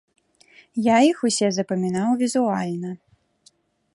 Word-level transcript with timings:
Я 0.85 0.95
іх 1.09 1.17
усе 1.29 1.47
запамінаў 1.59 2.09
візуальна. 2.21 2.91